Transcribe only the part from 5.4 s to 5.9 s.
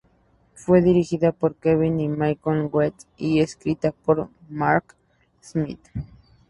Smith.